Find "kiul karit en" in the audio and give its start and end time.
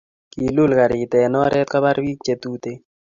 0.31-1.33